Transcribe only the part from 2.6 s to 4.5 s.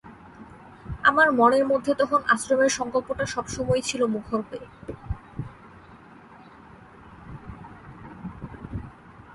সংকল্পটা সব সময়েই ছিল মুখর